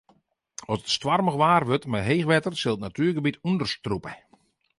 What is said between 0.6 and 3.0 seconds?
As it stoarmich waar wurdt mei heech wetter sil it